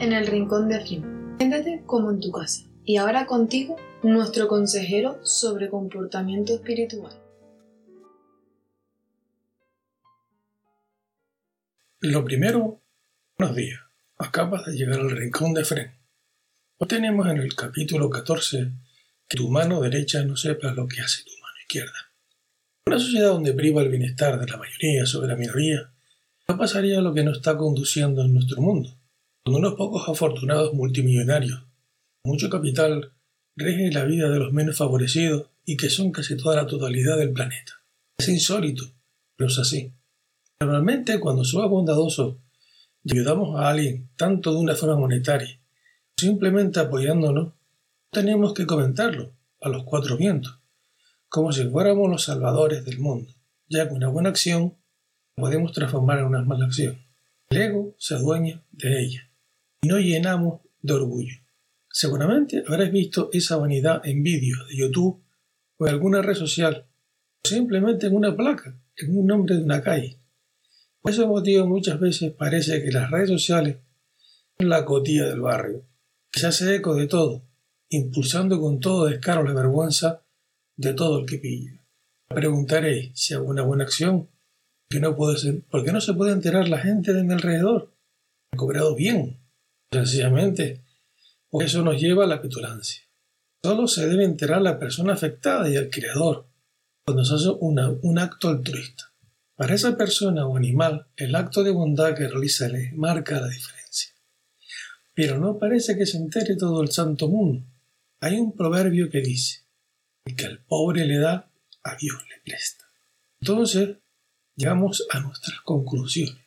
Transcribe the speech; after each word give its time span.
En 0.00 0.12
el 0.12 0.28
rincón 0.28 0.68
de 0.68 0.76
Afrin. 0.76 1.34
Siéntate 1.36 1.82
como 1.84 2.12
en 2.12 2.20
tu 2.20 2.30
casa. 2.30 2.62
Y 2.84 2.96
ahora 2.96 3.26
contigo, 3.26 3.76
nuestro 4.04 4.46
consejero 4.46 5.18
sobre 5.24 5.68
comportamiento 5.68 6.54
espiritual. 6.54 7.12
Lo 12.00 12.24
primero, 12.24 12.80
buenos 13.36 13.56
días. 13.56 13.80
Acabas 14.18 14.64
de 14.66 14.76
llegar 14.76 15.00
al 15.00 15.10
rincón 15.10 15.54
de 15.54 15.62
Efren. 15.62 15.90
Hoy 16.76 16.86
tenemos 16.86 17.26
en 17.26 17.38
el 17.38 17.56
capítulo 17.56 18.08
14 18.08 18.70
que 19.28 19.36
tu 19.36 19.48
mano 19.48 19.80
derecha 19.80 20.22
no 20.22 20.36
sepa 20.36 20.70
lo 20.70 20.86
que 20.86 21.00
hace 21.00 21.24
tu 21.24 21.32
mano 21.32 21.56
izquierda. 21.62 22.12
Una 22.86 23.00
sociedad 23.00 23.30
donde 23.30 23.54
priva 23.54 23.82
el 23.82 23.88
bienestar 23.88 24.38
de 24.38 24.46
la 24.46 24.56
mayoría 24.56 25.04
sobre 25.04 25.26
la 25.26 25.36
minoría, 25.36 25.92
no 26.46 26.56
pasaría 26.56 27.00
lo 27.00 27.12
que 27.12 27.24
nos 27.24 27.38
está 27.38 27.56
conduciendo 27.56 28.22
en 28.22 28.34
nuestro 28.34 28.62
mundo 28.62 28.97
unos 29.56 29.74
pocos 29.74 30.08
afortunados 30.08 30.74
multimillonarios, 30.74 31.64
mucho 32.24 32.50
capital, 32.50 33.12
rigen 33.56 33.92
la 33.94 34.04
vida 34.04 34.28
de 34.28 34.38
los 34.38 34.52
menos 34.52 34.76
favorecidos 34.76 35.46
y 35.64 35.76
que 35.76 35.90
son 35.90 36.12
casi 36.12 36.36
toda 36.36 36.56
la 36.56 36.66
totalidad 36.66 37.16
del 37.18 37.32
planeta. 37.32 37.72
Es 38.18 38.28
insólito, 38.28 38.84
pero 39.36 39.48
es 39.48 39.58
así. 39.58 39.92
Normalmente 40.60 41.20
cuando 41.20 41.44
somos 41.44 41.70
bondadosos 41.70 42.36
y 43.04 43.12
ayudamos 43.12 43.58
a 43.58 43.68
alguien 43.68 44.08
tanto 44.16 44.52
de 44.52 44.58
una 44.58 44.74
forma 44.74 44.96
monetaria, 44.96 45.60
simplemente 46.16 46.80
apoyándonos, 46.80 47.54
tenemos 48.10 48.54
que 48.54 48.66
comentarlo 48.66 49.32
a 49.60 49.68
los 49.68 49.84
cuatro 49.84 50.16
vientos, 50.16 50.58
como 51.28 51.52
si 51.52 51.68
fuéramos 51.68 52.10
los 52.10 52.24
salvadores 52.24 52.84
del 52.84 52.98
mundo, 52.98 53.32
ya 53.68 53.88
que 53.88 53.94
una 53.94 54.08
buena 54.08 54.30
acción 54.30 54.74
podemos 55.36 55.72
transformar 55.72 56.18
en 56.18 56.26
una 56.26 56.42
mala 56.42 56.66
acción. 56.66 56.98
El 57.50 57.62
ego 57.62 57.94
se 57.98 58.14
adueña 58.14 58.62
de 58.72 59.02
ella 59.02 59.27
y 59.80 59.88
nos 59.88 60.00
llenamos 60.00 60.60
de 60.82 60.94
orgullo. 60.94 61.36
Seguramente 61.90 62.62
habrás 62.66 62.92
visto 62.92 63.30
esa 63.32 63.56
vanidad 63.56 64.00
en 64.04 64.22
vídeos 64.22 64.68
de 64.68 64.76
YouTube 64.76 65.22
o 65.78 65.86
en 65.86 65.94
alguna 65.94 66.22
red 66.22 66.34
social, 66.34 66.86
o 67.44 67.48
simplemente 67.48 68.06
en 68.06 68.14
una 68.14 68.36
placa, 68.36 68.76
en 68.96 69.16
un 69.16 69.26
nombre 69.26 69.56
de 69.56 69.62
una 69.62 69.82
calle. 69.82 70.18
Por 71.00 71.12
ese 71.12 71.26
motivo 71.26 71.66
muchas 71.66 71.98
veces 72.00 72.32
parece 72.32 72.82
que 72.82 72.90
las 72.90 73.10
redes 73.10 73.30
sociales 73.30 73.76
son 74.58 74.68
la 74.68 74.84
cotilla 74.84 75.26
del 75.26 75.40
barrio, 75.40 75.84
que 76.30 76.40
se 76.40 76.48
hace 76.48 76.74
eco 76.76 76.94
de 76.94 77.06
todo, 77.06 77.42
impulsando 77.88 78.60
con 78.60 78.80
todo 78.80 79.06
descaro 79.06 79.42
la 79.44 79.54
vergüenza 79.54 80.22
de 80.76 80.92
todo 80.92 81.20
el 81.20 81.26
que 81.26 81.38
pilla. 81.38 81.80
Preguntaré 82.28 83.12
si 83.14 83.34
hago 83.34 83.46
una 83.46 83.62
buena 83.62 83.84
acción, 83.84 84.28
que 84.90 85.00
no 85.00 85.16
puede 85.16 85.38
ser, 85.38 85.62
porque 85.70 85.92
no 85.92 86.00
se 86.00 86.14
puede 86.14 86.32
enterar 86.32 86.68
la 86.68 86.78
gente 86.78 87.12
de 87.12 87.22
mi 87.22 87.32
alrededor. 87.32 87.92
He 88.52 88.56
cobrado 88.56 88.94
bien, 88.94 89.38
Sencillamente, 89.90 90.84
porque 91.48 91.66
eso 91.66 91.82
nos 91.82 92.00
lleva 92.00 92.24
a 92.24 92.28
la 92.28 92.42
petulancia. 92.42 93.02
Solo 93.62 93.88
se 93.88 94.06
debe 94.06 94.24
enterar 94.24 94.62
la 94.62 94.78
persona 94.78 95.14
afectada 95.14 95.68
y 95.68 95.76
el 95.76 95.90
creador 95.90 96.46
cuando 97.04 97.24
se 97.24 97.34
hace 97.34 97.48
un 97.48 98.18
acto 98.18 98.48
altruista. 98.48 99.14
Para 99.56 99.74
esa 99.74 99.96
persona 99.96 100.46
o 100.46 100.56
animal, 100.56 101.08
el 101.16 101.34
acto 101.34 101.64
de 101.64 101.70
bondad 101.70 102.14
que 102.14 102.28
realiza 102.28 102.68
le 102.68 102.92
marca 102.92 103.40
la 103.40 103.48
diferencia. 103.48 104.12
Pero 105.14 105.38
no 105.38 105.58
parece 105.58 105.96
que 105.96 106.06
se 106.06 106.18
entere 106.18 106.54
todo 106.54 106.82
el 106.82 106.92
santo 106.92 107.28
mundo. 107.28 107.64
Hay 108.20 108.38
un 108.38 108.54
proverbio 108.54 109.10
que 109.10 109.20
dice, 109.20 109.64
el 110.26 110.36
que 110.36 110.46
al 110.46 110.58
pobre 110.60 111.06
le 111.06 111.18
da, 111.18 111.50
a 111.82 111.96
Dios 111.96 112.22
le 112.28 112.40
presta. 112.44 112.84
Entonces, 113.40 113.96
llegamos 114.54 115.06
a 115.10 115.20
nuestras 115.20 115.60
conclusiones. 115.62 116.44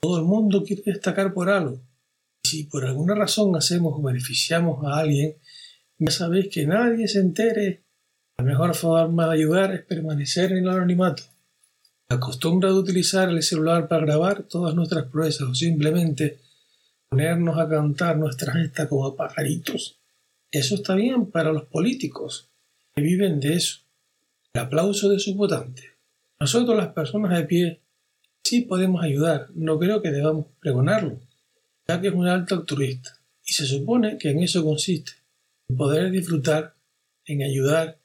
Todo 0.00 0.18
el 0.18 0.24
mundo 0.24 0.62
quiere 0.62 0.82
destacar 0.84 1.32
por 1.32 1.48
algo, 1.48 1.80
si 2.42 2.64
por 2.64 2.84
alguna 2.84 3.14
razón 3.14 3.54
hacemos 3.56 3.94
o 3.96 4.02
beneficiamos 4.02 4.84
a 4.84 4.98
alguien, 4.98 5.36
ya 5.98 6.10
sabéis 6.10 6.48
que 6.48 6.66
nadie 6.66 7.08
se 7.08 7.20
entere. 7.20 7.84
La 8.38 8.44
mejor 8.44 8.74
forma 8.74 9.26
de 9.26 9.34
ayudar 9.34 9.74
es 9.74 9.82
permanecer 9.84 10.52
en 10.52 10.58
el 10.58 10.68
anonimato. 10.68 11.24
La 12.08 12.20
costumbre 12.20 12.68
de 12.68 12.76
utilizar 12.76 13.28
el 13.28 13.42
celular 13.42 13.88
para 13.88 14.06
grabar 14.06 14.44
todas 14.44 14.74
nuestras 14.74 15.06
proezas 15.06 15.48
o 15.48 15.54
simplemente 15.54 16.38
ponernos 17.10 17.58
a 17.58 17.68
cantar 17.68 18.16
nuestra 18.16 18.52
gesta 18.52 18.88
como 18.88 19.14
pajaritos. 19.14 20.00
Eso 20.50 20.76
está 20.76 20.94
bien 20.94 21.30
para 21.30 21.52
los 21.52 21.64
políticos, 21.64 22.50
que 22.94 23.02
viven 23.02 23.40
de 23.40 23.54
eso. 23.54 23.80
El 24.54 24.62
aplauso 24.62 25.10
de 25.10 25.18
sus 25.18 25.34
votantes. 25.34 25.84
Nosotros 26.40 26.76
las 26.76 26.88
personas 26.88 27.36
de 27.36 27.44
pie 27.44 27.82
sí 28.42 28.62
podemos 28.62 29.02
ayudar, 29.02 29.48
no 29.54 29.78
creo 29.78 30.00
que 30.00 30.12
debamos 30.12 30.46
pregonarlo 30.60 31.20
ya 31.88 32.00
que 32.00 32.08
es 32.08 32.14
un 32.14 32.28
alto 32.28 32.54
altruista, 32.54 33.18
y 33.44 33.54
se 33.54 33.64
supone 33.64 34.18
que 34.18 34.30
en 34.30 34.40
eso 34.40 34.62
consiste, 34.62 35.12
en 35.68 35.76
poder 35.76 36.10
disfrutar, 36.10 36.76
en 37.24 37.42
ayudar, 37.42 37.98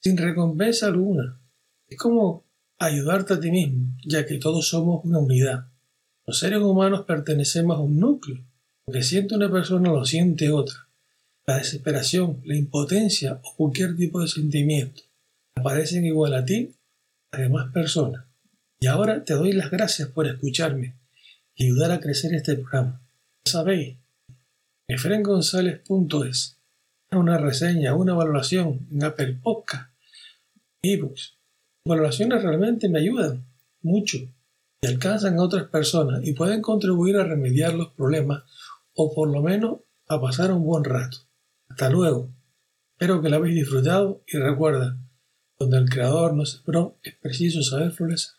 sin 0.00 0.16
recompensa 0.16 0.86
alguna. 0.86 1.38
Es 1.86 1.98
como 1.98 2.44
ayudarte 2.78 3.34
a 3.34 3.40
ti 3.40 3.50
mismo, 3.50 3.94
ya 4.04 4.24
que 4.24 4.38
todos 4.38 4.68
somos 4.68 5.04
una 5.04 5.18
unidad. 5.18 5.66
Los 6.26 6.38
seres 6.38 6.60
humanos 6.60 7.04
pertenecemos 7.06 7.76
a 7.76 7.80
un 7.80 7.98
núcleo. 7.98 8.42
Lo 8.86 8.92
que 8.92 9.02
siente 9.02 9.34
una 9.34 9.50
persona 9.50 9.90
lo 9.90 10.04
siente 10.04 10.50
otra. 10.50 10.88
La 11.46 11.58
desesperación, 11.58 12.40
la 12.44 12.56
impotencia 12.56 13.40
o 13.44 13.54
cualquier 13.54 13.96
tipo 13.96 14.20
de 14.20 14.28
sentimiento 14.28 15.02
aparecen 15.54 16.04
igual 16.04 16.34
a 16.34 16.44
ti 16.44 16.74
a 17.32 17.38
demás 17.38 17.70
personas. 17.72 18.24
Y 18.80 18.86
ahora 18.86 19.24
te 19.24 19.34
doy 19.34 19.52
las 19.52 19.70
gracias 19.70 20.08
por 20.08 20.26
escucharme 20.26 20.96
y 21.54 21.64
ayudar 21.64 21.92
a 21.92 22.00
crecer 22.00 22.34
este 22.34 22.56
programa 22.56 23.05
sabéis, 23.46 23.98
efrengonzalez.es, 24.88 26.60
una 27.12 27.38
reseña, 27.38 27.94
una 27.94 28.14
valoración 28.14 28.88
en 28.90 29.04
Apple 29.04 29.38
Podcast, 29.42 29.90
ebooks. 30.82 31.38
Valoraciones 31.86 32.42
realmente 32.42 32.88
me 32.88 32.98
ayudan 32.98 33.46
mucho 33.82 34.18
y 34.80 34.86
alcanzan 34.86 35.38
a 35.38 35.42
otras 35.42 35.68
personas 35.68 36.20
y 36.24 36.32
pueden 36.32 36.60
contribuir 36.60 37.16
a 37.16 37.24
remediar 37.24 37.74
los 37.74 37.92
problemas 37.92 38.42
o 38.94 39.14
por 39.14 39.30
lo 39.30 39.42
menos 39.42 39.80
a 40.08 40.20
pasar 40.20 40.52
un 40.52 40.64
buen 40.64 40.84
rato. 40.84 41.18
Hasta 41.68 41.88
luego. 41.88 42.32
Espero 42.98 43.20
que 43.20 43.28
lo 43.28 43.36
habéis 43.36 43.54
disfrutado 43.54 44.22
y 44.26 44.38
recuerda, 44.38 44.98
donde 45.58 45.78
el 45.78 45.88
creador 45.88 46.34
no 46.34 46.46
se 46.46 46.62
pro, 46.62 46.98
es 47.02 47.14
preciso 47.14 47.62
saber 47.62 47.92
florecer. 47.92 48.32